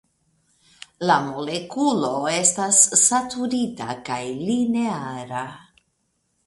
La 1.09 1.17
molekulo 1.25 2.09
estas 2.39 2.81
saturita 3.03 3.91
kaj 4.09 4.21
lineara. 4.51 5.49